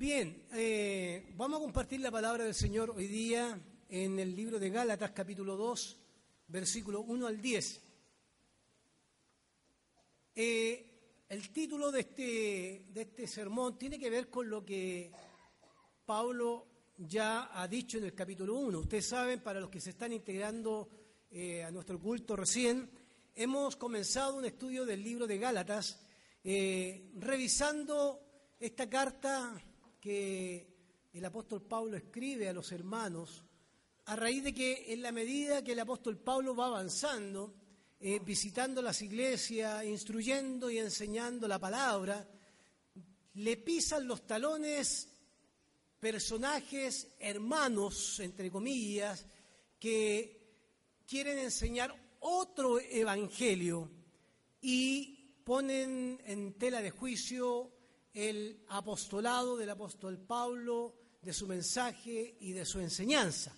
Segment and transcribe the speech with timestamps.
[0.00, 4.70] Bien, eh, vamos a compartir la palabra del Señor hoy día en el libro de
[4.70, 6.00] Gálatas capítulo 2,
[6.48, 7.82] versículo 1 al 10.
[10.36, 15.12] Eh, el título de este, de este sermón tiene que ver con lo que
[16.06, 18.78] Pablo ya ha dicho en el capítulo 1.
[18.78, 20.88] Ustedes saben, para los que se están integrando
[21.30, 22.90] eh, a nuestro culto recién,
[23.34, 26.00] hemos comenzado un estudio del libro de Gálatas,
[26.42, 28.22] revisando
[28.58, 29.62] esta carta
[30.00, 33.44] que el apóstol Pablo escribe a los hermanos,
[34.06, 37.54] a raíz de que en la medida que el apóstol Pablo va avanzando,
[38.00, 42.26] eh, visitando las iglesias, instruyendo y enseñando la palabra,
[43.34, 45.08] le pisan los talones
[45.98, 49.26] personajes hermanos, entre comillas,
[49.78, 50.40] que
[51.06, 53.90] quieren enseñar otro evangelio
[54.62, 57.79] y ponen en tela de juicio
[58.14, 63.54] el apostolado del apóstol Pablo, de su mensaje y de su enseñanza.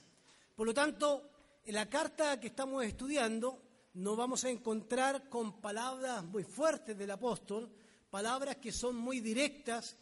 [0.55, 1.31] Por lo tanto,
[1.65, 3.63] en la carta que estamos estudiando
[3.95, 7.71] nos vamos a encontrar con palabras muy fuertes del apóstol,
[8.11, 9.97] palabras que son muy directas,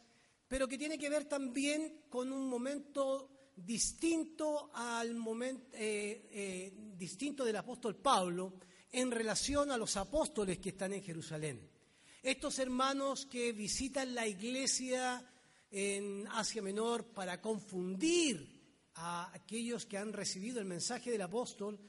[0.46, 7.44] pero que tienen que ver también con un momento distinto al momento eh, eh, distinto
[7.44, 8.54] del apóstol Pablo
[8.92, 11.69] en relación a los apóstoles que están en Jerusalén.
[12.22, 15.26] Estos hermanos que visitan la iglesia
[15.70, 21.80] en Asia Menor para confundir a aquellos que han recibido el mensaje del apóstol,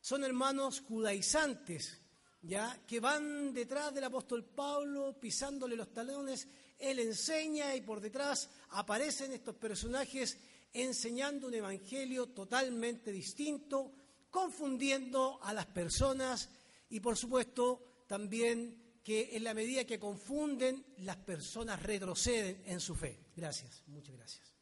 [0.00, 2.00] son hermanos judaizantes,
[2.40, 6.46] ya que van detrás del apóstol Pablo pisándole los talones,
[6.78, 10.38] él enseña y por detrás aparecen estos personajes
[10.72, 13.92] enseñando un evangelio totalmente distinto,
[14.30, 16.48] confundiendo a las personas
[16.90, 22.94] y por supuesto también que en la medida que confunden, las personas retroceden en su
[22.94, 23.18] fe.
[23.34, 24.54] Gracias, muchas gracias.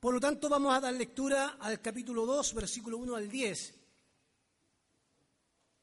[0.00, 3.74] Por lo tanto, vamos a dar lectura al capítulo 2, versículo 1 al 10.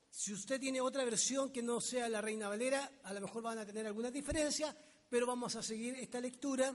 [0.09, 3.57] Si usted tiene otra versión que no sea la Reina Valera, a lo mejor van
[3.57, 4.73] a tener algunas diferencias,
[5.09, 6.73] pero vamos a seguir esta lectura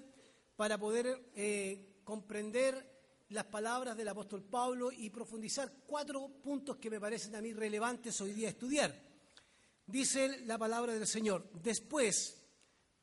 [0.57, 2.98] para poder eh, comprender
[3.31, 8.21] las palabras del apóstol Pablo y profundizar cuatro puntos que me parecen a mí relevantes
[8.21, 8.95] hoy día estudiar.
[9.87, 12.43] Dice la palabra del Señor, después,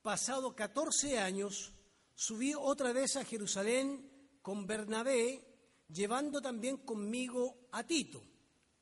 [0.01, 1.73] pasado 14 años,
[2.13, 5.41] subí otra vez a Jerusalén con Bernabé,
[5.89, 8.23] llevando también conmigo a Tito.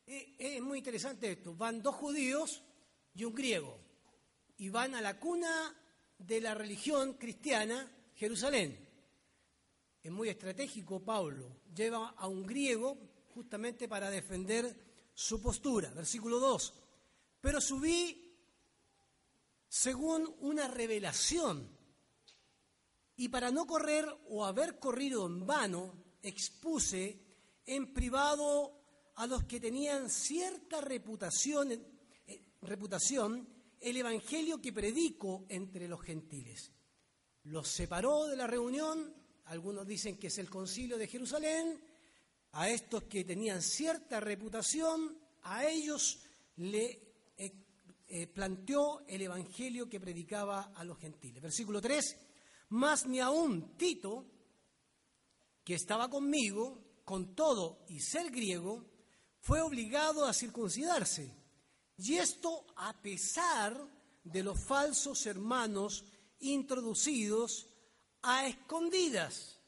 [0.06, 2.62] Eh, es muy interesante esto, van dos judíos
[3.16, 3.80] y un griego,
[4.58, 5.74] y van a la cuna
[6.18, 8.93] de la religión cristiana, Jerusalén.
[10.04, 11.62] Es muy estratégico Pablo.
[11.74, 12.98] Lleva a un griego
[13.34, 14.76] justamente para defender
[15.14, 15.92] su postura.
[15.92, 16.74] Versículo 2.
[17.40, 18.38] Pero subí
[19.70, 21.70] según una revelación
[23.16, 27.20] y para no correr o haber corrido en vano, expuse
[27.66, 28.82] en privado
[29.16, 33.48] a los que tenían cierta reputación, eh, reputación
[33.80, 36.72] el evangelio que predico entre los gentiles.
[37.44, 41.80] Los separó de la reunión algunos dicen que es el concilio de Jerusalén,
[42.54, 46.20] a estos que tenían cierta reputación, a ellos
[46.58, 47.52] le eh,
[48.08, 51.42] eh, planteó el evangelio que predicaba a los gentiles.
[51.42, 52.18] Versículo 3,
[52.70, 54.26] más ni aún Tito,
[55.64, 58.86] que estaba conmigo, con todo y ser griego,
[59.40, 61.36] fue obligado a circuncidarse.
[61.98, 63.76] Y esto a pesar
[64.24, 66.06] de los falsos hermanos
[66.40, 67.68] introducidos
[68.24, 69.60] a escondidas,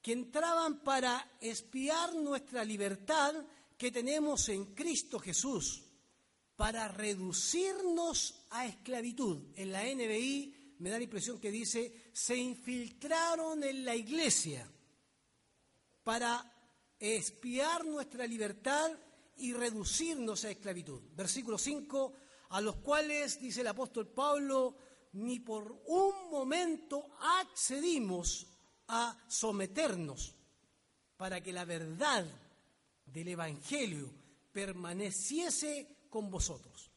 [0.00, 3.34] que entraban para espiar nuestra libertad
[3.78, 5.84] que tenemos en Cristo Jesús,
[6.56, 9.52] para reducirnos a esclavitud.
[9.54, 14.68] En la NBI me da la impresión que dice, se infiltraron en la iglesia
[16.02, 16.44] para
[16.98, 18.90] espiar nuestra libertad
[19.36, 21.00] y reducirnos a esclavitud.
[21.14, 22.12] Versículo 5,
[22.50, 24.76] a los cuales, dice el apóstol Pablo,
[25.12, 28.46] ni por un momento accedimos
[28.88, 30.34] a someternos
[31.16, 32.26] para que la verdad
[33.06, 34.10] del Evangelio
[34.52, 36.90] permaneciese con vosotros.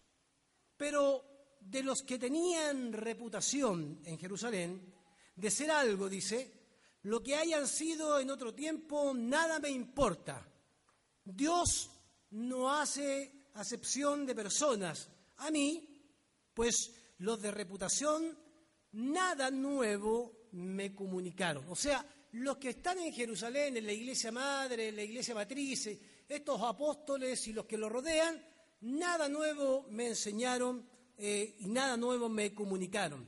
[0.78, 4.94] Pero de los que tenían reputación en Jerusalén,
[5.36, 6.52] de ser algo, dice,
[7.04, 10.46] lo que hayan sido en otro tiempo, nada me importa.
[11.24, 11.90] Dios
[12.32, 15.10] no hace acepción de personas.
[15.38, 15.88] A mí,
[16.54, 18.38] pues los de reputación,
[18.92, 21.66] nada nuevo me comunicaron.
[21.70, 25.90] O sea, los que están en Jerusalén, en la iglesia madre, en la iglesia matriz,
[26.28, 28.42] estos apóstoles y los que lo rodean,
[28.82, 33.26] nada nuevo me enseñaron eh, y nada nuevo me comunicaron.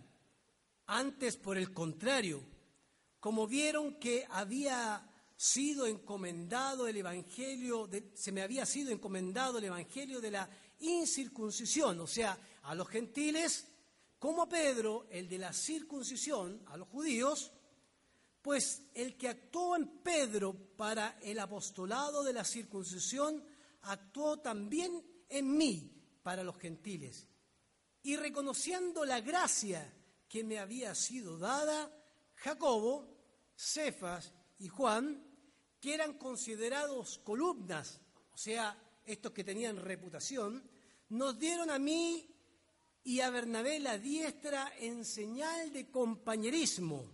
[0.88, 2.44] Antes, por el contrario,
[3.20, 10.20] como vieron que había sido encomendado el Evangelio, se me había sido encomendado el Evangelio
[10.20, 10.50] de la
[10.80, 13.68] incircuncisión, o sea, a los gentiles,
[14.20, 17.52] como a Pedro, el de la circuncisión, a los judíos,
[18.42, 23.44] pues el que actuó en Pedro para el apostolado de la circuncisión,
[23.84, 25.92] actuó también en mí
[26.24, 27.28] para los gentiles.
[28.04, 29.94] Y reconociendo la gracia
[30.28, 31.92] que me había sido dada,
[32.36, 33.08] Jacobo,
[33.56, 35.24] Cefas y Juan,
[35.80, 40.64] que eran considerados columnas, o sea, estos que tenían reputación,
[41.10, 42.37] nos dieron a mí
[43.08, 47.10] y a Bernabé la diestra en señal de compañerismo,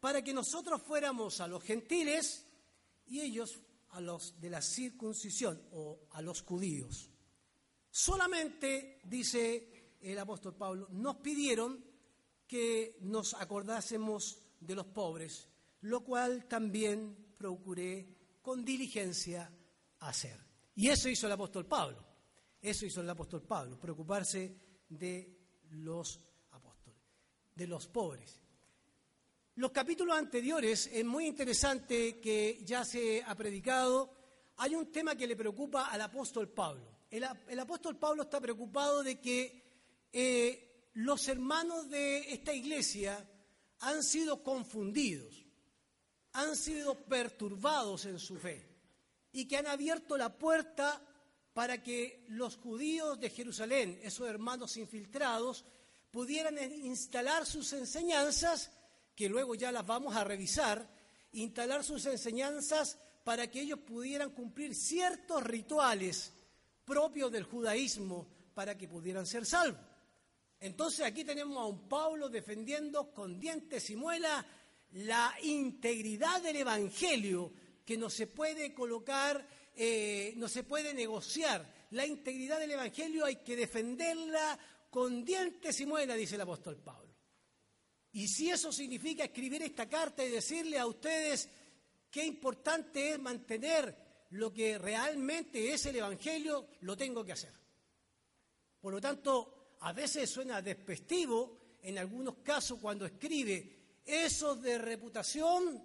[0.00, 2.44] para que nosotros fuéramos a los gentiles
[3.06, 3.60] y ellos
[3.90, 7.08] a los de la circuncisión o a los judíos.
[7.88, 11.84] Solamente, dice el apóstol Pablo, nos pidieron
[12.44, 15.48] que nos acordásemos de los pobres,
[15.82, 18.08] lo cual también procuré
[18.42, 19.48] con diligencia
[20.00, 20.40] hacer.
[20.74, 22.04] Y eso hizo el apóstol Pablo,
[22.60, 25.38] eso hizo el apóstol Pablo, preocuparse de
[25.70, 27.00] los apóstoles,
[27.54, 28.40] de los pobres.
[29.56, 34.10] Los capítulos anteriores, es muy interesante que ya se ha predicado,
[34.56, 36.88] hay un tema que le preocupa al apóstol Pablo.
[37.10, 37.24] El,
[37.60, 43.28] apóstol Pablo está preocupado de que eh, los hermanos de esta iglesia
[43.80, 45.44] han sido confundidos,
[46.32, 48.66] han sido perturbados en su fe
[49.32, 51.02] y que han abierto la puerta
[51.52, 55.64] para que los judíos de Jerusalén, esos hermanos infiltrados,
[56.10, 58.70] pudieran instalar sus enseñanzas,
[59.14, 60.88] que luego ya las vamos a revisar,
[61.32, 66.32] instalar sus enseñanzas para que ellos pudieran cumplir ciertos rituales
[66.84, 69.80] propios del judaísmo para que pudieran ser salvos.
[70.60, 74.44] Entonces aquí tenemos a un Pablo defendiendo con dientes y muela
[74.92, 77.52] la integridad del Evangelio,
[77.84, 81.86] que no se puede colocar, eh, no se puede negociar.
[81.90, 84.58] La integridad del Evangelio hay que defenderla
[84.90, 87.14] con dientes y muela, dice el apóstol Pablo.
[88.12, 91.48] Y si eso significa escribir esta carta y decirle a ustedes
[92.10, 97.52] qué importante es mantener lo que realmente es el Evangelio, lo tengo que hacer.
[98.80, 105.82] Por lo tanto, a veces suena despectivo en algunos casos cuando escribe, esos de reputación,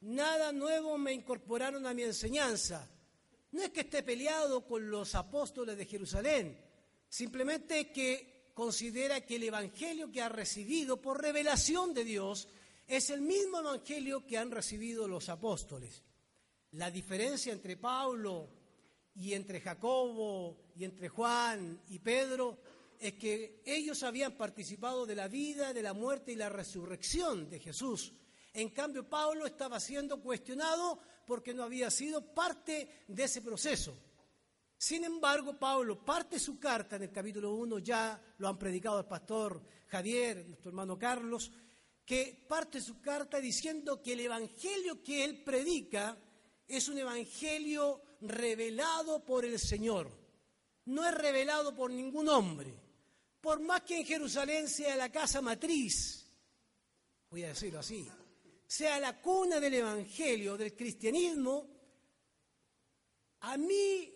[0.00, 2.88] nada nuevo me incorporaron a mi enseñanza.
[3.56, 6.58] No es que esté peleado con los apóstoles de Jerusalén,
[7.08, 12.48] simplemente que considera que el Evangelio que ha recibido por revelación de Dios
[12.86, 16.02] es el mismo Evangelio que han recibido los apóstoles.
[16.72, 18.46] La diferencia entre Pablo
[19.14, 22.58] y entre Jacobo y entre Juan y Pedro
[23.00, 27.58] es que ellos habían participado de la vida, de la muerte y la resurrección de
[27.58, 28.12] Jesús.
[28.56, 33.94] En cambio, Pablo estaba siendo cuestionado porque no había sido parte de ese proceso.
[34.78, 39.06] Sin embargo, Pablo parte su carta en el capítulo 1, ya lo han predicado el
[39.06, 41.50] pastor Javier, nuestro hermano Carlos,
[42.04, 46.16] que parte su carta diciendo que el evangelio que él predica
[46.66, 50.10] es un evangelio revelado por el Señor.
[50.86, 52.86] No es revelado por ningún hombre
[53.46, 56.26] por más que en Jerusalén sea la casa matriz,
[57.30, 58.10] voy a decirlo así,
[58.66, 61.68] sea la cuna del Evangelio, del cristianismo,
[63.40, 64.12] a mí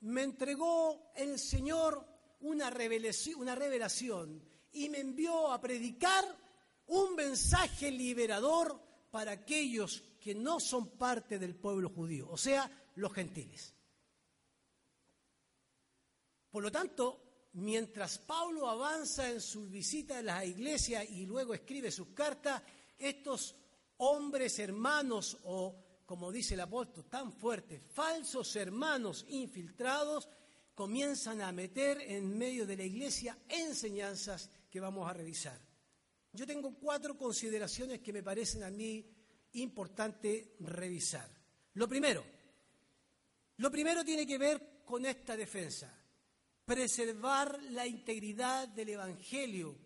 [0.00, 2.06] me entregó el Señor
[2.40, 6.24] una revelación, y me envió a predicar
[6.88, 13.12] un mensaje liberador para aquellos que no son parte del pueblo judío, o sea, los
[13.14, 13.74] gentiles.
[16.50, 21.90] Por lo tanto, mientras Pablo avanza en su visita a las iglesias y luego escribe
[21.90, 22.62] sus cartas,
[22.98, 23.54] estos
[23.98, 30.28] hombres hermanos o, como dice el apóstol tan fuerte, falsos hermanos infiltrados,
[30.74, 35.58] comienzan a meter en medio de la iglesia enseñanzas que vamos a revisar.
[36.32, 39.04] Yo tengo cuatro consideraciones que me parecen a mí
[39.52, 41.28] importante revisar.
[41.74, 42.24] Lo primero,
[43.56, 45.92] lo primero tiene que ver con esta defensa
[46.66, 49.78] preservar la integridad del Evangelio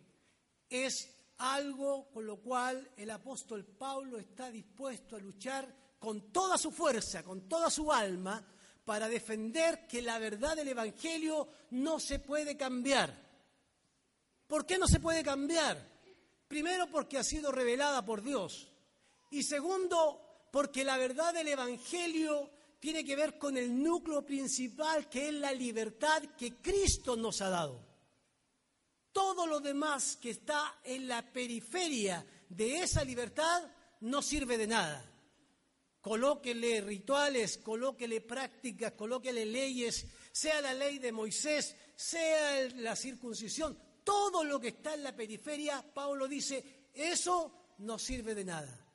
[0.68, 6.70] es algo con lo cual el apóstol Pablo está dispuesto a luchar con toda su
[6.70, 8.44] fuerza, con toda su alma,
[8.84, 13.14] para defender que la verdad del Evangelio no se puede cambiar.
[14.46, 15.78] ¿Por qué no se puede cambiar?
[16.48, 18.68] Primero porque ha sido revelada por Dios.
[19.30, 25.28] Y segundo, porque la verdad del Evangelio tiene que ver con el núcleo principal que
[25.28, 27.89] es la libertad que Cristo nos ha dado.
[29.12, 35.04] Todo lo demás que está en la periferia de esa libertad no sirve de nada.
[36.00, 44.42] Colóquele rituales, colóquele prácticas, colóquele leyes, sea la ley de Moisés, sea la circuncisión, todo
[44.44, 48.86] lo que está en la periferia, Pablo dice, eso no sirve de nada.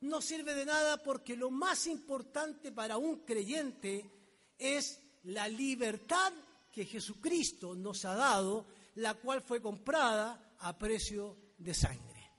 [0.00, 4.10] No sirve de nada porque lo más importante para un creyente
[4.56, 6.32] es la libertad
[6.72, 8.66] que Jesucristo nos ha dado,
[8.98, 12.32] la cual fue comprada a precio de sangre.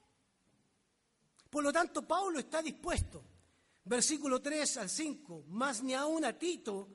[1.50, 3.24] Por lo tanto, Pablo está dispuesto,
[3.86, 6.88] versículo 3 al 5, más ni aún a Tito,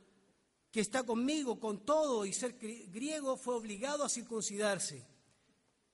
[0.70, 5.06] que está conmigo con todo y ser griego, fue obligado a circuncidarse.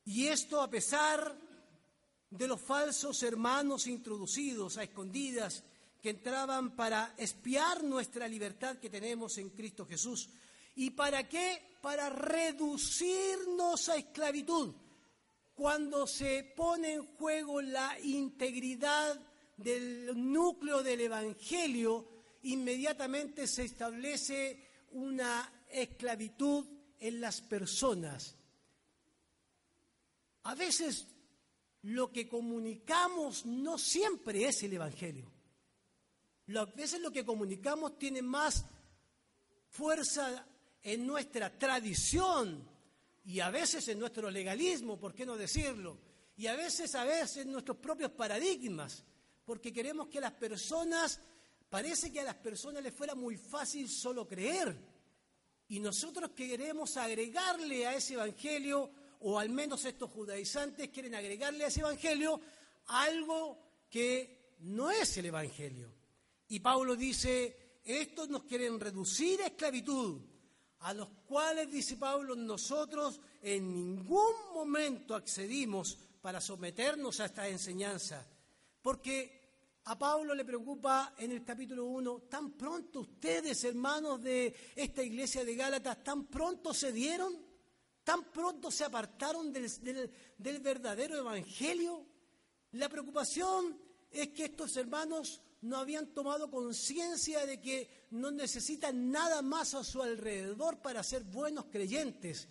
[0.05, 1.37] Y esto a pesar
[2.29, 5.63] de los falsos hermanos introducidos a escondidas
[6.03, 10.29] que entraban para espiar nuestra libertad que tenemos en Cristo Jesús.
[10.77, 11.77] ¿Y para qué?
[11.81, 14.75] Para reducirnos a esclavitud
[15.61, 19.21] cuando se pone en juego la integridad
[19.59, 22.09] del núcleo del Evangelio,
[22.45, 26.67] inmediatamente se establece una esclavitud
[26.99, 28.37] en las personas.
[30.45, 31.07] A veces
[31.83, 35.31] lo que comunicamos no siempre es el Evangelio.
[36.57, 38.65] A veces lo que comunicamos tiene más
[39.69, 40.47] fuerza
[40.83, 42.69] en nuestra tradición,
[43.25, 45.99] y a veces en nuestro legalismo, ¿por qué no decirlo?
[46.37, 49.05] Y a veces, a veces en nuestros propios paradigmas,
[49.45, 51.21] porque queremos que a las personas,
[51.69, 54.77] parece que a las personas les fuera muy fácil solo creer.
[55.69, 61.69] Y nosotros queremos agregarle a ese evangelio, o al menos estos judaizantes quieren agregarle a
[61.69, 62.41] ese evangelio
[62.87, 63.59] algo
[63.91, 65.93] que no es el evangelio.
[66.49, 70.21] Y Pablo dice, estos nos quieren reducir a esclavitud
[70.81, 78.27] a los cuales, dice Pablo, nosotros en ningún momento accedimos para someternos a esta enseñanza,
[78.83, 79.41] porque
[79.85, 85.45] a Pablo le preocupa en el capítulo 1, tan pronto ustedes, hermanos de esta iglesia
[85.45, 87.37] de Gálatas, tan pronto se dieron,
[88.05, 89.71] tan pronto se apartaron del,
[90.39, 92.07] del verdadero evangelio.
[92.73, 93.79] La preocupación
[94.11, 99.85] es que estos hermanos no habían tomado conciencia de que no necesitan nada más a
[99.85, 102.49] su alrededor para ser buenos creyentes.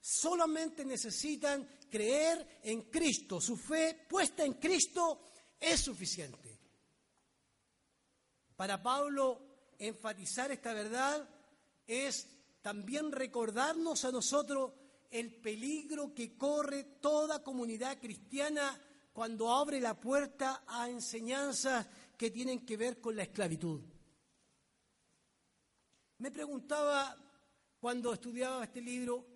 [0.00, 3.40] Solamente necesitan creer en Cristo.
[3.40, 6.58] Su fe puesta en Cristo es suficiente.
[8.56, 11.28] Para Pablo, enfatizar esta verdad
[11.86, 12.26] es
[12.62, 14.72] también recordarnos a nosotros
[15.10, 18.80] el peligro que corre toda comunidad cristiana
[19.12, 21.86] cuando abre la puerta a enseñanzas
[22.16, 23.80] que tienen que ver con la esclavitud.
[26.18, 27.16] Me preguntaba
[27.78, 29.26] cuando estudiaba este libro,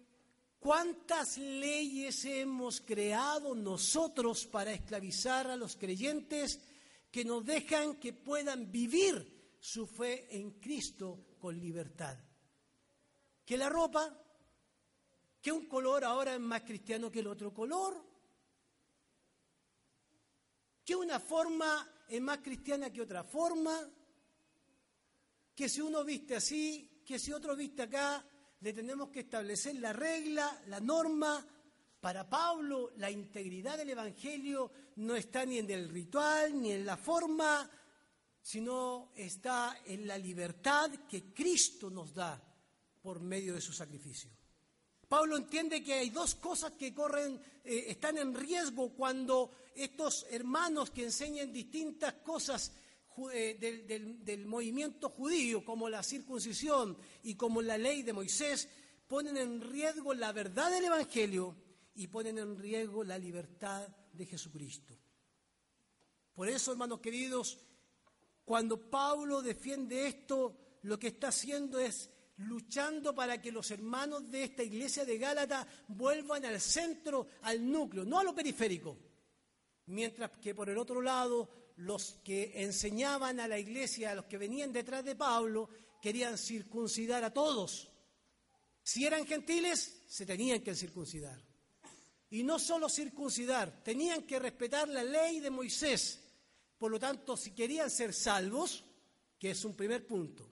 [0.58, 6.58] ¿cuántas leyes hemos creado nosotros para esclavizar a los creyentes
[7.10, 12.16] que nos dejan que puedan vivir su fe en Cristo con libertad?
[13.44, 14.16] Que la ropa,
[15.42, 18.02] que un color ahora es más cristiano que el otro color,
[20.84, 23.88] que una forma es más cristiana que otra forma,
[25.54, 28.24] que si uno viste así, que si otro viste acá,
[28.60, 31.46] le tenemos que establecer la regla, la norma.
[32.00, 36.96] Para Pablo, la integridad del Evangelio no está ni en el ritual, ni en la
[36.96, 37.70] forma,
[38.40, 42.42] sino está en la libertad que Cristo nos da
[43.00, 44.30] por medio de su sacrificio.
[45.10, 50.92] Pablo entiende que hay dos cosas que corren, eh, están en riesgo cuando estos hermanos
[50.92, 52.70] que enseñan distintas cosas
[53.32, 53.56] eh,
[54.22, 58.68] del, movimiento judío, como la circuncisión y como la ley de Moisés,
[59.08, 61.56] ponen en riesgo la verdad del Evangelio
[61.96, 64.96] y ponen en riesgo la libertad de Jesucristo.
[66.36, 67.58] Por eso, hermanos queridos,
[68.44, 72.10] cuando Pablo defiende esto, lo que está haciendo es
[72.40, 78.04] luchando para que los hermanos de esta iglesia de Gálata vuelvan al centro, al núcleo,
[78.04, 79.10] no a lo periférico
[79.90, 84.38] mientras que por el otro lado los que enseñaban a la iglesia, a los que
[84.38, 85.68] venían detrás de Pablo,
[86.00, 87.90] querían circuncidar a todos.
[88.82, 91.40] Si eran gentiles, se tenían que circuncidar.
[92.30, 96.20] Y no solo circuncidar, tenían que respetar la ley de Moisés.
[96.78, 98.84] Por lo tanto, si querían ser salvos,
[99.38, 100.49] que es un primer punto,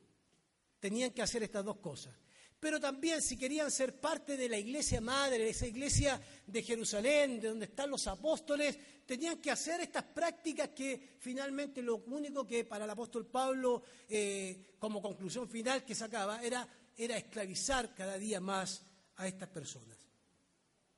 [0.81, 2.15] tenían que hacer estas dos cosas.
[2.61, 7.41] Pero también si querían ser parte de la iglesia madre, de esa iglesia de Jerusalén,
[7.41, 12.65] de donde están los apóstoles, tenían que hacer estas prácticas que finalmente lo único que
[12.65, 16.67] para el apóstol Pablo, eh, como conclusión final que sacaba, era,
[16.97, 18.83] era esclavizar cada día más
[19.17, 19.97] a estas personas.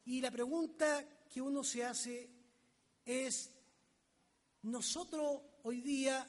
[0.07, 2.31] Y la pregunta que uno se hace
[3.05, 3.51] es,
[4.63, 6.27] nosotros hoy día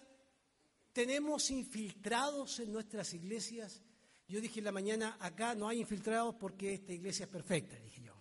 [0.93, 3.81] tenemos infiltrados en nuestras iglesias.
[4.27, 8.03] Yo dije en la mañana, acá no hay infiltrados porque esta iglesia es perfecta, dije
[8.03, 8.13] yo.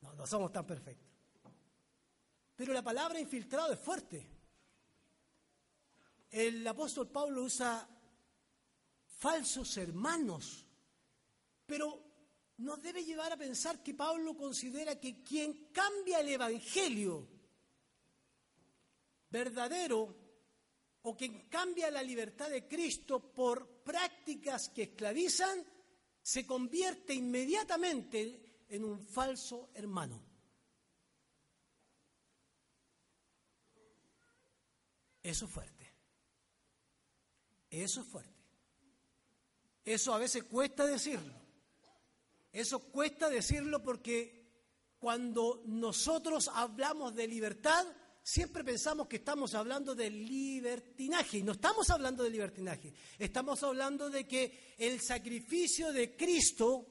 [0.00, 1.08] No, no somos tan perfectos.
[2.56, 4.28] Pero la palabra infiltrado es fuerte.
[6.30, 7.88] El apóstol Pablo usa
[9.06, 10.66] falsos hermanos,
[11.66, 12.02] pero
[12.58, 17.28] nos debe llevar a pensar que Pablo considera que quien cambia el Evangelio
[19.30, 20.23] verdadero
[21.06, 25.64] o quien cambia la libertad de Cristo por prácticas que esclavizan,
[26.22, 30.22] se convierte inmediatamente en un falso hermano.
[35.22, 35.92] Eso es fuerte.
[37.68, 38.32] Eso es fuerte.
[39.84, 41.34] Eso a veces cuesta decirlo.
[42.50, 44.44] Eso cuesta decirlo porque
[44.98, 47.84] cuando nosotros hablamos de libertad,
[48.24, 51.38] siempre pensamos que estamos hablando de libertinaje.
[51.38, 52.92] Y no estamos hablando de libertinaje.
[53.18, 56.86] Estamos hablando de que el sacrificio de Cristo,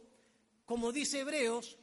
[0.63, 1.78] como dice Hebreos,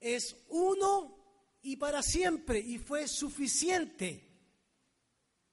[0.00, 4.28] es uno y para siempre y fue suficiente.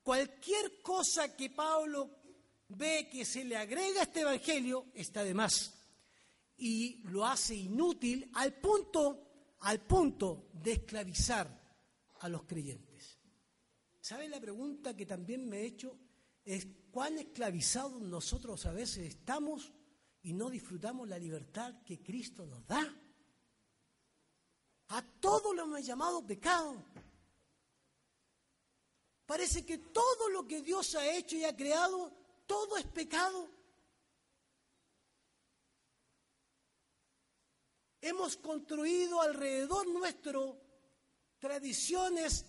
[0.03, 2.17] Cualquier cosa que Pablo
[2.69, 5.73] ve que se le agrega a este Evangelio está de más
[6.57, 11.58] y lo hace inútil al punto, al punto de esclavizar
[12.19, 13.19] a los creyentes.
[13.99, 15.97] ¿Saben la pregunta que también me he hecho?
[16.43, 19.71] Es cuán esclavizados nosotros a veces estamos
[20.21, 22.83] y no disfrutamos la libertad que Cristo nos da.
[24.89, 26.83] A todos lo hemos llamado pecado.
[29.25, 32.11] Parece que todo lo que Dios ha hecho y ha creado,
[32.47, 33.47] todo es pecado.
[38.01, 40.68] Hemos construido alrededor nuestro
[41.39, 42.45] tradiciones,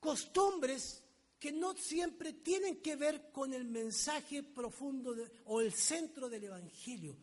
[0.00, 1.02] costumbres
[1.38, 7.16] que no siempre tienen que ver con el mensaje profundo o el centro del Evangelio.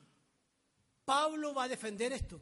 [1.06, 2.42] Pablo va a defender esto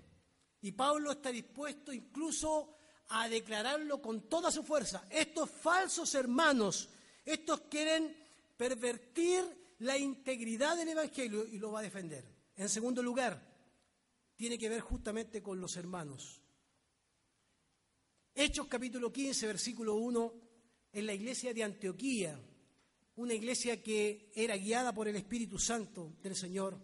[0.61, 2.77] y Pablo está dispuesto incluso
[3.09, 5.05] a declararlo con toda su fuerza.
[5.09, 6.89] Estos falsos hermanos,
[7.25, 8.15] estos quieren
[8.55, 12.23] pervertir la integridad del Evangelio y lo va a defender.
[12.55, 13.41] En segundo lugar,
[14.35, 16.40] tiene que ver justamente con los hermanos.
[18.33, 20.33] Hechos capítulo 15, versículo 1,
[20.93, 22.39] en la iglesia de Antioquía,
[23.15, 26.77] una iglesia que era guiada por el Espíritu Santo del Señor,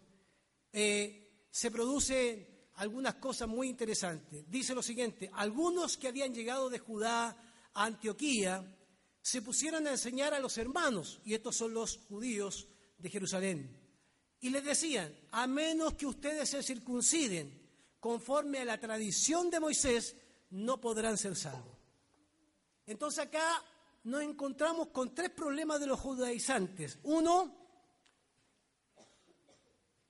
[0.71, 4.49] eh, se producen algunas cosas muy interesantes.
[4.49, 7.29] Dice lo siguiente, algunos que habían llegado de Judá
[7.73, 8.77] a Antioquía
[9.21, 13.87] se pusieron a enseñar a los hermanos, y estos son los judíos de Jerusalén
[14.39, 17.59] y les decían, a menos que ustedes se circunciden
[17.99, 20.15] conforme a la tradición de Moisés,
[20.51, 21.77] no podrán ser salvos.
[22.85, 23.63] Entonces acá
[24.03, 26.99] nos encontramos con tres problemas de los judaizantes.
[27.03, 27.53] Uno,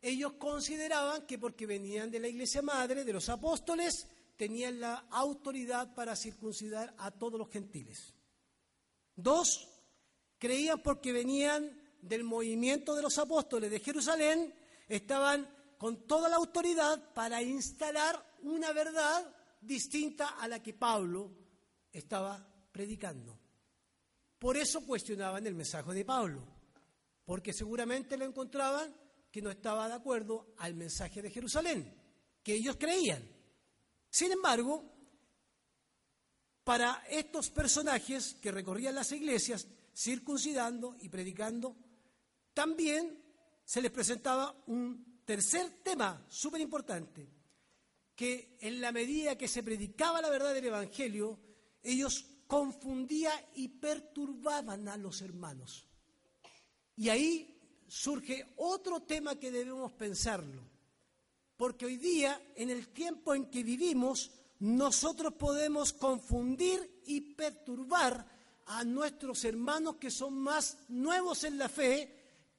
[0.02, 5.95] ellos consideraban que porque venían de la iglesia madre, de los apóstoles, tenían la autoridad
[5.95, 8.13] para circuncidar a todos los gentiles.
[9.15, 9.67] Dos,
[10.38, 14.54] creían porque venían del movimiento de los apóstoles de Jerusalén
[14.88, 19.37] estaban con toda la autoridad para instalar una verdad
[19.67, 21.32] distinta a la que Pablo
[21.91, 23.38] estaba predicando.
[24.39, 26.43] Por eso cuestionaban el mensaje de Pablo,
[27.25, 28.95] porque seguramente lo encontraban
[29.32, 31.93] que no estaba de acuerdo al mensaje de Jerusalén,
[32.41, 33.23] que ellos creían.
[34.10, 34.84] Sin embargo,
[36.63, 41.75] para estos personajes que recorrían las iglesias circuncidando y predicando
[42.53, 43.23] también
[43.63, 47.37] se les presentaba un tercer tema súper importante,
[48.17, 51.38] que en la medida que se predicaba la verdad del Evangelio,
[51.84, 55.86] ellos confundían y perturbaban a los hermanos.
[56.95, 60.63] Y ahí surge otro tema que debemos pensarlo,
[61.56, 68.25] porque hoy día, en el tiempo en que vivimos, nosotros podemos confundir y perturbar
[68.65, 72.15] a nuestros hermanos que son más nuevos en la fe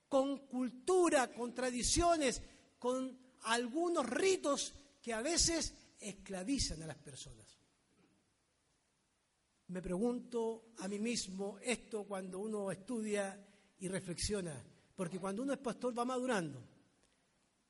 [0.09, 2.41] con cultura, con tradiciones,
[2.79, 7.47] con algunos ritos que a veces esclavizan a las personas.
[9.69, 13.47] Me pregunto a mí mismo esto cuando uno estudia
[13.79, 16.67] y reflexiona, porque cuando uno es pastor va madurando.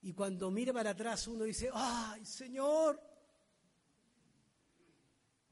[0.02, 3.02] Y cuando mira para atrás uno dice, ay Señor,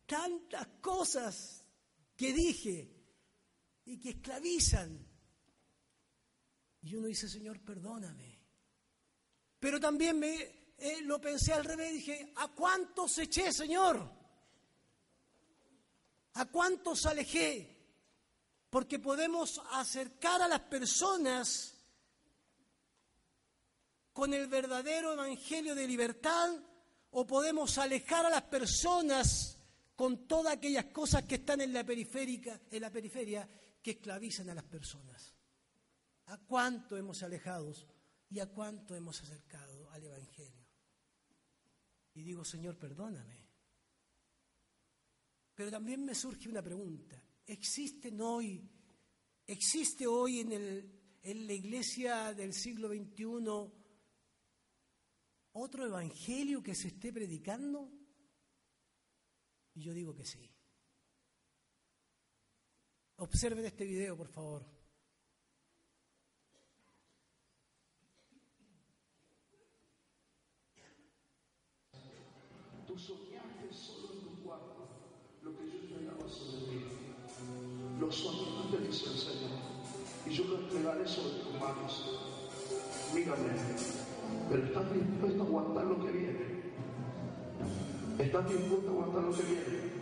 [0.06, 1.64] tantas cosas
[2.16, 2.94] que dije
[3.84, 5.06] y que esclavizan
[6.86, 8.38] y uno dice, Señor, perdóname.
[9.58, 14.10] Pero también me eh, lo pensé al revés, dije, ¿a cuántos eché, Señor?
[16.34, 17.74] ¿A cuántos alejé?
[18.68, 21.74] Porque podemos acercar a las personas
[24.12, 26.50] con el verdadero evangelio de libertad
[27.10, 29.58] o podemos alejar a las personas
[29.94, 33.48] con todas aquellas cosas que están en la periférica, en la periferia
[33.82, 35.32] que esclavizan a las personas.
[36.26, 37.72] ¿A cuánto hemos alejado
[38.28, 40.65] y a cuánto hemos acercado al evangelio?
[42.16, 43.46] Y digo, Señor, perdóname.
[45.54, 47.22] Pero también me surge una pregunta.
[47.46, 48.66] ¿Existen hoy,
[49.46, 53.24] existe hoy en, el, en la iglesia del siglo XXI
[55.52, 57.92] otro evangelio que se esté predicando?
[59.74, 60.50] Y yo digo que sí.
[63.16, 64.75] Observen este video, por favor.
[78.92, 79.50] Señor,
[80.26, 82.18] y yo lo entregaré sobre tus manos.
[83.14, 83.50] Mírame,
[84.50, 86.62] pero estás dispuesto a aguantar lo que viene.
[88.18, 89.96] Estás dispuesto a aguantar lo que viene.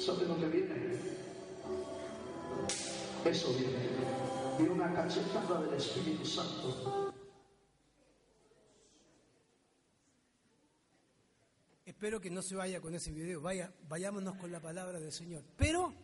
[0.00, 0.98] ¿Sabes lo que viene?
[3.24, 3.88] Eso viene.
[4.58, 7.12] Viene una cachetada del Espíritu Santo.
[11.86, 15.42] Espero que no se vaya con ese video, vaya, vayámonos con la palabra del Señor.
[15.56, 16.03] Pero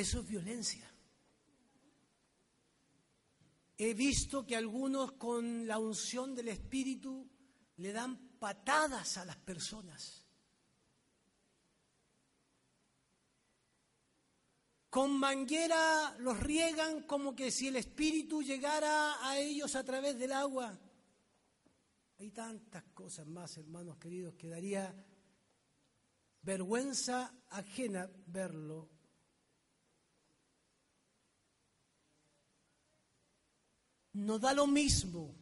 [0.00, 0.90] eso es violencia.
[3.76, 7.28] He visto que algunos con la unción del Espíritu
[7.76, 10.26] le dan patadas a las personas.
[14.90, 20.32] Con manguera los riegan como que si el Espíritu llegara a ellos a través del
[20.32, 20.78] agua.
[22.18, 24.92] Hay tantas cosas más, hermanos queridos, que daría
[26.42, 28.99] vergüenza ajena verlo
[34.20, 35.34] no da lo mismo.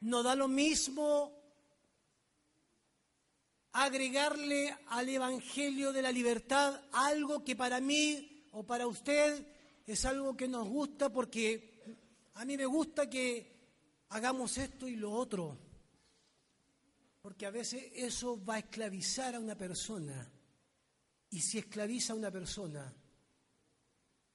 [0.00, 1.32] No da lo mismo
[3.72, 9.46] agregarle al Evangelio de la libertad algo que para mí o para usted
[9.86, 11.96] es algo que nos gusta porque
[12.34, 15.58] a mí me gusta que hagamos esto y lo otro.
[17.22, 20.30] Porque a veces eso va a esclavizar a una persona.
[21.30, 22.94] Y si esclaviza a una persona,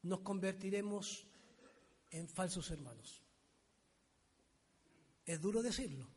[0.01, 1.27] nos convertiremos
[2.13, 3.21] en falsos hermanos.
[5.25, 6.07] Es duro decirlo,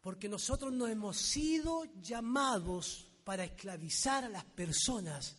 [0.00, 5.36] porque nosotros no hemos sido llamados para esclavizar a las personas.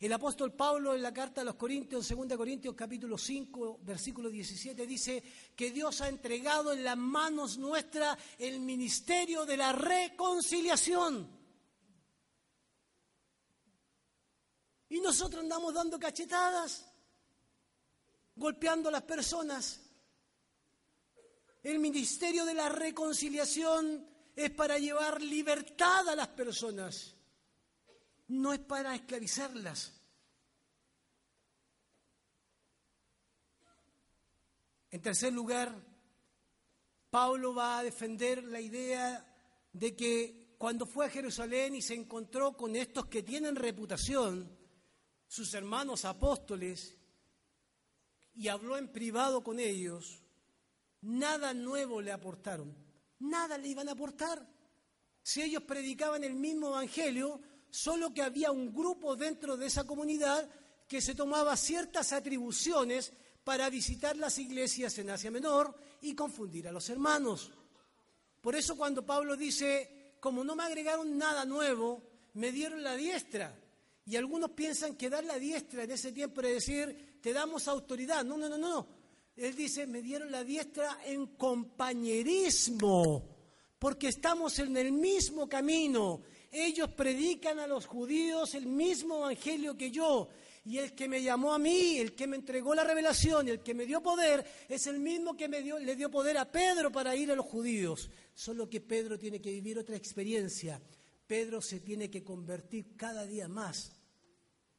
[0.00, 4.28] El apóstol Pablo en la carta a los Corintios, en 2 Corintios capítulo 5, versículo
[4.28, 5.22] 17, dice
[5.54, 11.28] que Dios ha entregado en las manos nuestras el ministerio de la reconciliación.
[14.88, 16.87] Y nosotros andamos dando cachetadas
[18.38, 19.80] golpeando a las personas.
[21.62, 27.14] El ministerio de la reconciliación es para llevar libertad a las personas,
[28.28, 29.92] no es para esclavizarlas.
[34.90, 35.74] En tercer lugar,
[37.10, 39.24] Pablo va a defender la idea
[39.72, 44.56] de que cuando fue a Jerusalén y se encontró con estos que tienen reputación,
[45.26, 46.97] sus hermanos apóstoles,
[48.38, 50.22] y habló en privado con ellos,
[51.02, 52.72] nada nuevo le aportaron,
[53.18, 54.46] nada le iban a aportar.
[55.24, 60.48] Si ellos predicaban el mismo evangelio, solo que había un grupo dentro de esa comunidad
[60.86, 66.72] que se tomaba ciertas atribuciones para visitar las iglesias en Asia Menor y confundir a
[66.72, 67.50] los hermanos.
[68.40, 73.58] Por eso cuando Pablo dice, como no me agregaron nada nuevo, me dieron la diestra.
[74.06, 78.24] Y algunos piensan que dar la diestra en ese tiempo era decir, te damos autoridad.
[78.24, 78.86] No, no, no, no.
[79.36, 83.24] Él dice, me dieron la diestra en compañerismo,
[83.78, 86.22] porque estamos en el mismo camino.
[86.50, 90.28] Ellos predican a los judíos el mismo evangelio que yo.
[90.64, 93.74] Y el que me llamó a mí, el que me entregó la revelación, el que
[93.74, 97.16] me dio poder, es el mismo que me dio, le dio poder a Pedro para
[97.16, 98.10] ir a los judíos.
[98.34, 100.82] Solo que Pedro tiene que vivir otra experiencia.
[101.26, 103.92] Pedro se tiene que convertir cada día más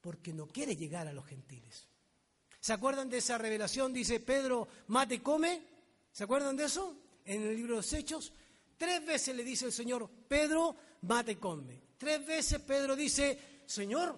[0.01, 1.88] porque no quiere llegar a los gentiles.
[2.59, 3.93] ¿Se acuerdan de esa revelación?
[3.93, 5.61] Dice Pedro, mate, come.
[6.11, 6.95] ¿Se acuerdan de eso?
[7.25, 8.33] En el libro de los Hechos.
[8.77, 11.81] Tres veces le dice el Señor, Pedro, mate, come.
[11.97, 14.17] Tres veces Pedro dice, Señor,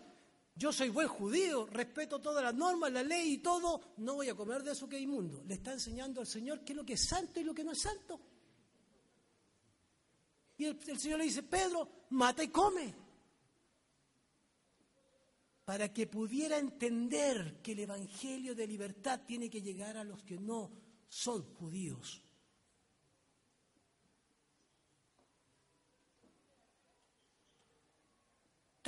[0.56, 4.36] yo soy buen judío, respeto todas las normas, la ley y todo, no voy a
[4.36, 5.44] comer de eso que es inmundo.
[5.48, 7.72] Le está enseñando al Señor qué es lo que es santo y lo que no
[7.72, 8.20] es santo.
[10.58, 13.01] Y el, el Señor le dice, Pedro, mata y come.
[15.66, 20.38] Para que pudiera entender que el Evangelio de libertad tiene que llegar a los que
[20.38, 20.72] no
[21.08, 22.24] son judíos.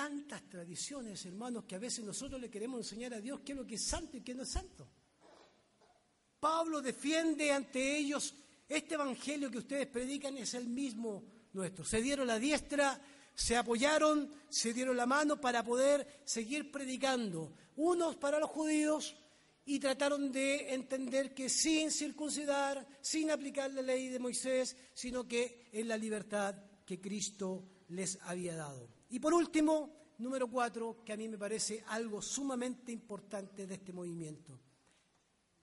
[0.04, 3.66] tantas tradiciones, hermanos, que a veces nosotros le queremos enseñar a Dios qué es lo
[3.66, 4.90] que es santo y qué no es santo.
[6.40, 8.36] Pablo defiende ante ellos,
[8.68, 11.86] este evangelio que ustedes predican es el mismo nuestro.
[11.86, 13.00] Se dieron la diestra,
[13.36, 17.54] se apoyaron, se dieron la mano para poder seguir predicando.
[17.76, 19.16] Unos para los judíos
[19.66, 25.70] y trataron de entender que sin circuncidar, sin aplicar la ley de Moisés, sino que
[25.72, 28.90] en la libertad que Cristo les había dado.
[29.10, 33.94] Y por último, número cuatro, que a mí me parece algo sumamente importante de este
[33.94, 34.60] movimiento,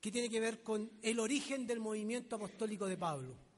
[0.00, 3.49] que tiene que ver con el origen del movimiento apostólico de Pablo.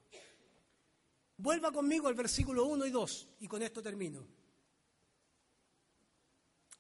[1.43, 4.25] Vuelva conmigo al versículo 1 y 2, y con esto termino.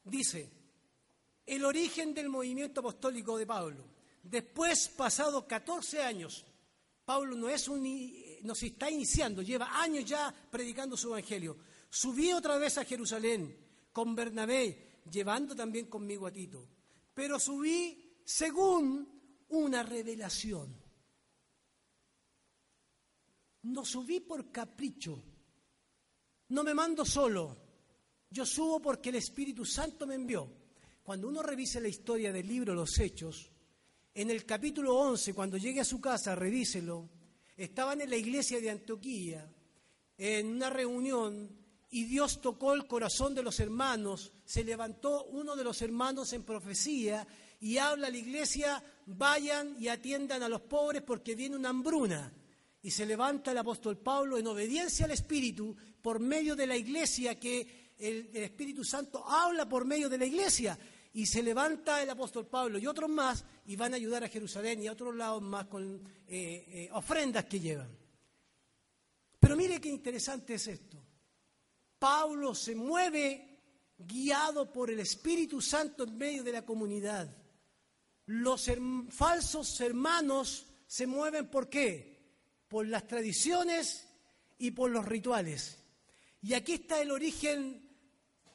[0.04, 0.48] Dice,
[1.44, 3.84] el origen del movimiento apostólico de Pablo.
[4.22, 6.44] Después, pasados 14 años,
[7.04, 7.82] Pablo no, es un,
[8.42, 11.56] no está iniciando, lleva años ya predicando su evangelio
[11.90, 13.54] Subí otra vez a Jerusalén
[13.92, 16.66] con Bernabé, llevando también conmigo a Tito.
[17.12, 20.81] Pero subí según una revelación.
[23.62, 25.22] No subí por capricho.
[26.48, 27.56] No me mando solo.
[28.30, 30.48] Yo subo porque el Espíritu Santo me envió.
[31.02, 33.50] Cuando uno revise la historia del libro Los Hechos,
[34.14, 37.08] en el capítulo 11, cuando llegue a su casa, revíselo,
[37.56, 39.50] estaban en la iglesia de Antioquía,
[40.18, 41.48] en una reunión
[41.90, 46.42] y Dios tocó el corazón de los hermanos, se levantó uno de los hermanos en
[46.42, 47.26] profecía
[47.60, 52.32] y habla a la iglesia, vayan y atiendan a los pobres porque viene una hambruna.
[52.82, 57.38] Y se levanta el apóstol Pablo en obediencia al Espíritu por medio de la iglesia,
[57.38, 60.76] que el, Espíritu Santo habla por medio de la iglesia.
[61.14, 64.82] Y se levanta el apóstol Pablo y otros más y van a ayudar a Jerusalén
[64.82, 67.96] y a otros lados más con eh, eh, ofrendas que llevan.
[69.38, 71.04] Pero mire qué interesante es esto.
[71.98, 73.52] Pablo se mueve
[73.98, 77.28] guiado por el Espíritu Santo en medio de la comunidad.
[78.26, 78.70] Los
[79.10, 82.11] falsos hermanos se mueven por qué?
[82.72, 84.08] Por las tradiciones
[84.56, 85.76] y por los rituales.
[86.40, 87.86] Y aquí está el origen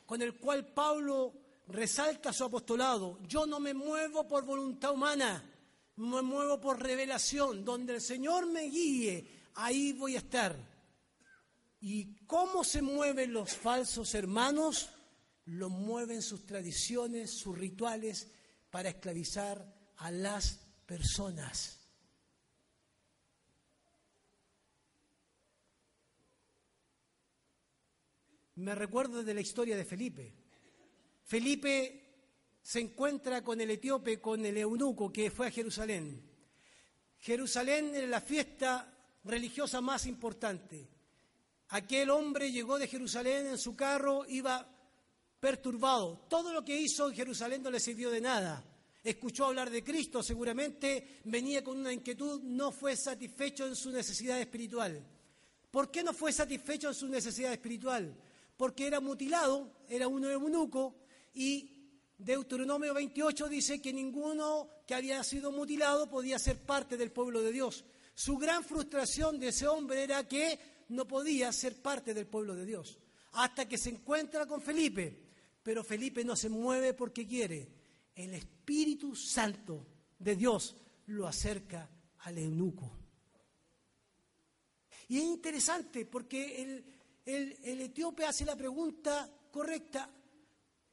[0.08, 1.36] con el cual Pablo
[1.68, 3.20] resalta su apostolado.
[3.28, 5.44] Yo no me muevo por voluntad humana,
[5.98, 7.64] me muevo por revelación.
[7.64, 10.58] Donde el Señor me guíe, ahí voy a estar.
[11.80, 14.90] ¿Y cómo se mueven los falsos hermanos?
[15.46, 18.32] Lo mueven sus tradiciones, sus rituales
[18.72, 19.64] para esclavizar
[19.98, 21.77] a las personas.
[28.58, 30.34] Me recuerdo de la historia de Felipe.
[31.24, 32.04] Felipe
[32.60, 36.28] se encuentra con el etíope, con el eunuco que fue a Jerusalén.
[37.20, 38.92] Jerusalén era la fiesta
[39.26, 40.88] religiosa más importante.
[41.70, 44.68] Aquel hombre llegó de Jerusalén en su carro, iba
[45.40, 46.26] perturbado.
[46.28, 48.66] Todo lo que hizo en Jerusalén no le sirvió de nada.
[49.04, 54.40] Escuchó hablar de Cristo, seguramente venía con una inquietud, no fue satisfecho en su necesidad
[54.40, 55.06] espiritual.
[55.70, 58.16] ¿Por qué no fue satisfecho en su necesidad espiritual?
[58.58, 60.96] Porque era mutilado, era un eunuco
[61.34, 61.78] y
[62.18, 67.52] Deuteronomio 28 dice que ninguno que había sido mutilado podía ser parte del pueblo de
[67.52, 67.86] Dios.
[68.16, 72.66] Su gran frustración de ese hombre era que no podía ser parte del pueblo de
[72.66, 72.98] Dios.
[73.34, 75.28] Hasta que se encuentra con Felipe.
[75.62, 77.70] Pero Felipe no se mueve porque quiere.
[78.16, 79.86] El Espíritu Santo
[80.18, 80.76] de Dios
[81.08, 81.88] lo acerca
[82.20, 82.92] al eunuco.
[85.10, 86.86] Y es interesante porque el,
[87.28, 90.10] el, etíope hace la pregunta correcta.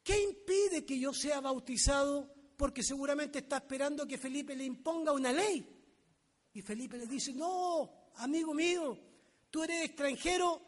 [0.03, 2.33] ¿Qué impide que yo sea bautizado?
[2.57, 5.67] Porque seguramente está esperando que Felipe le imponga una ley.
[6.53, 8.99] Y Felipe le dice, no, amigo mío,
[9.51, 10.61] tú eres extranjero,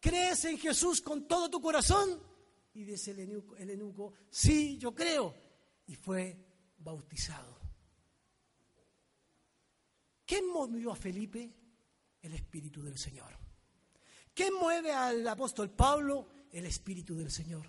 [0.00, 2.20] crees en Jesús con todo tu corazón.
[2.74, 5.34] Y dice el eunuco, sí, yo creo.
[5.86, 6.36] Y fue
[6.78, 7.58] bautizado.
[10.24, 11.52] ¿Qué movió a Felipe?
[12.22, 13.39] El Espíritu del Señor.
[14.40, 16.26] ¿Qué mueve al apóstol Pablo?
[16.50, 17.66] El Espíritu del Señor.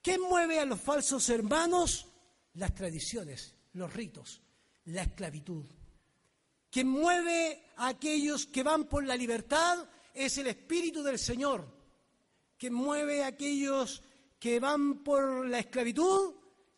[0.00, 2.06] ¿Qué mueve a los falsos hermanos?
[2.52, 4.40] Las tradiciones, los ritos,
[4.84, 5.64] la esclavitud.
[6.70, 9.84] Quien mueve a aquellos que van por la libertad
[10.14, 11.66] es el Espíritu del Señor.
[12.56, 14.00] Quien mueve a aquellos
[14.38, 16.36] que van por la esclavitud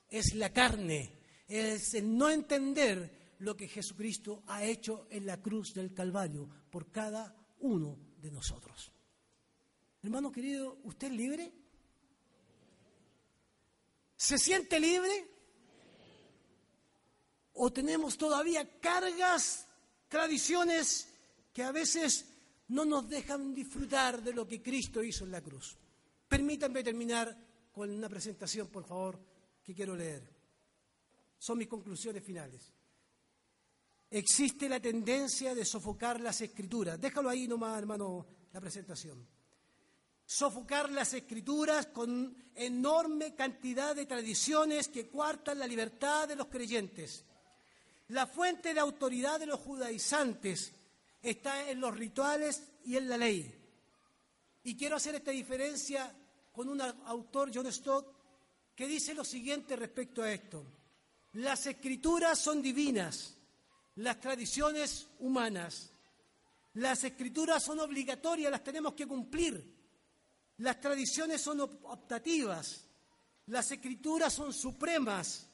[0.08, 5.74] es la carne, es el no entender lo que Jesucristo ha hecho en la cruz
[5.74, 8.92] del Calvario por cada uno nosotros.
[10.02, 11.52] Hermano querido, ¿usted es libre?
[14.16, 15.26] ¿Se siente libre?
[17.54, 19.66] ¿O tenemos todavía cargas,
[20.08, 21.08] tradiciones
[21.52, 22.26] que a veces
[22.68, 25.76] no nos dejan disfrutar de lo que Cristo hizo en la cruz?
[26.28, 27.36] Permítanme terminar
[27.72, 29.18] con una presentación, por favor,
[29.62, 30.22] que quiero leer.
[31.38, 32.72] Son mis conclusiones finales.
[34.10, 37.00] Existe la tendencia de sofocar las escrituras.
[37.00, 39.26] Déjalo ahí nomás, hermano, la presentación
[40.26, 47.24] sofocar las escrituras con enorme cantidad de tradiciones que cuartan la libertad de los creyentes.
[48.08, 50.72] La fuente de autoridad de los judaizantes
[51.22, 53.52] está en los rituales y en la ley.
[54.64, 56.12] Y quiero hacer esta diferencia
[56.52, 58.12] con un autor, John Stott,
[58.74, 60.64] que dice lo siguiente respecto a esto.
[61.34, 63.35] Las escrituras son divinas,
[63.96, 65.90] las tradiciones humanas.
[66.74, 69.74] Las escrituras son obligatorias, las tenemos que cumplir.
[70.58, 72.86] Las tradiciones son optativas,
[73.46, 75.46] las escrituras son supremas,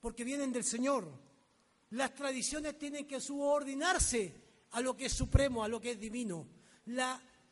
[0.00, 1.06] porque vienen del Señor.
[1.90, 4.34] Las tradiciones tienen que subordinarse
[4.72, 6.46] a lo que es supremo, a lo que es divino.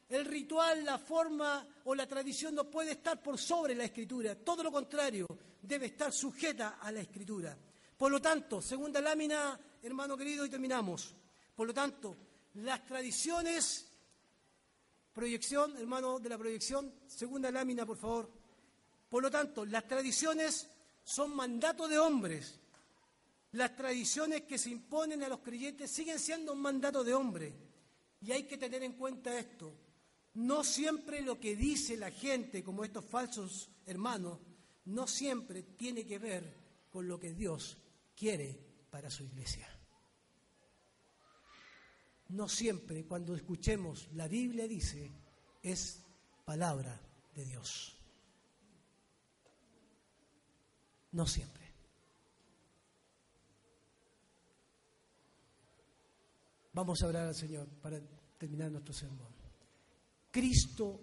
[0.08, 4.62] el ritual, la forma o la tradición no puede estar por sobre la escritura, todo
[4.62, 5.26] lo contrario,
[5.62, 7.56] debe estar sujeta a la escritura.
[7.96, 11.14] Por lo tanto, segunda lámina, hermano querido, y terminamos.
[11.54, 12.16] Por lo tanto,
[12.54, 13.86] las tradiciones
[15.16, 18.30] Proyección, hermano de la proyección, segunda lámina, por favor.
[19.08, 20.68] Por lo tanto, las tradiciones
[21.02, 22.60] son mandato de hombres.
[23.52, 27.50] Las tradiciones que se imponen a los creyentes siguen siendo un mandato de hombre.
[28.20, 29.72] Y hay que tener en cuenta esto.
[30.34, 34.38] No siempre lo que dice la gente, como estos falsos hermanos,
[34.84, 36.44] no siempre tiene que ver
[36.92, 37.78] con lo que Dios
[38.16, 38.58] quiere
[38.90, 39.68] para su iglesia.
[42.28, 45.12] No siempre cuando escuchemos la Biblia dice
[45.62, 46.02] es
[46.44, 47.00] palabra
[47.34, 47.96] de Dios.
[51.12, 51.64] No siempre.
[56.72, 58.00] Vamos a hablar al Señor para
[58.36, 59.34] terminar nuestro sermón.
[60.30, 61.00] Cristo,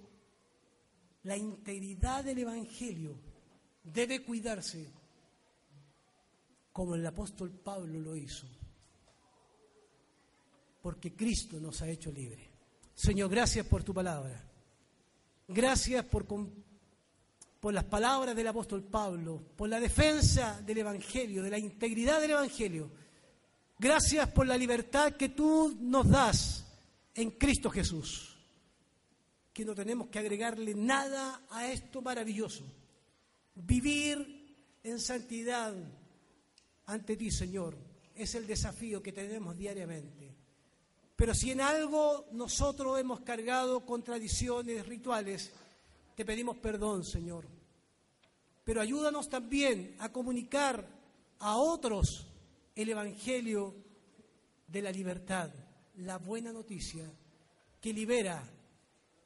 [1.24, 3.20] la integridad del Evangelio
[3.84, 4.94] debe cuidarse
[6.74, 8.46] como el apóstol Pablo lo hizo
[10.84, 12.50] porque Cristo nos ha hecho libre.
[12.94, 14.44] Señor, gracias por tu palabra.
[15.48, 21.58] Gracias por, por las palabras del apóstol Pablo, por la defensa del Evangelio, de la
[21.58, 22.92] integridad del Evangelio.
[23.80, 26.66] Gracias por la libertad que tú nos das
[27.16, 28.38] en Cristo Jesús.
[29.54, 32.66] Que no tenemos que agregarle nada a esto maravilloso.
[33.56, 35.74] Vivir en santidad
[36.86, 37.78] ante ti, Señor,
[38.16, 40.36] es el desafío que tenemos diariamente.
[41.16, 45.52] Pero si en algo nosotros hemos cargado con tradiciones, rituales,
[46.16, 47.46] te pedimos perdón, Señor.
[48.64, 50.88] Pero ayúdanos también a comunicar
[51.40, 52.28] a otros
[52.76, 53.76] el Evangelio
[54.68, 55.52] de la libertad,
[55.98, 57.10] la buena noticia
[57.80, 58.42] que libera,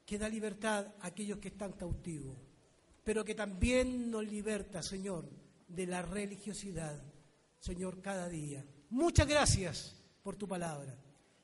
[0.05, 2.35] que da libertad a aquellos que están cautivos,
[3.03, 5.29] pero que también nos liberta, Señor,
[5.67, 6.99] de la religiosidad,
[7.59, 8.63] Señor, cada día.
[8.89, 10.95] Muchas gracias por tu palabra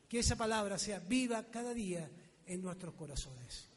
[0.07, 2.07] que esa palabra sea viva cada día
[2.45, 3.67] en nuestros corazones.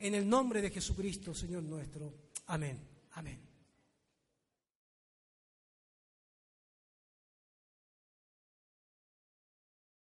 [0.00, 2.12] En el nombre de Jesucristo, Señor nuestro.
[2.46, 2.80] Amén.
[3.12, 3.53] Amén.